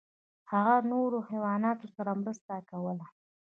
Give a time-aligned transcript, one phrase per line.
[0.51, 3.05] هغه د نورو حیواناتو سره مرسته کوله.